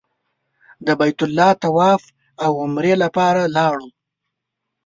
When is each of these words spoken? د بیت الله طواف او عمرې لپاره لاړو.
د 0.85 0.87
بیت 0.99 1.19
الله 1.25 1.51
طواف 1.63 2.03
او 2.43 2.51
عمرې 2.63 2.93
لپاره 3.03 3.41
لاړو. 3.55 3.87